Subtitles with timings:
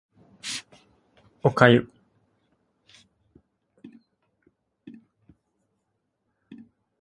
[1.43, 1.87] お粥